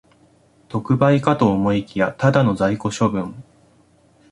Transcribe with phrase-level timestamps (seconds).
[0.67, 3.43] 特売かと思いきや、ただの在庫処分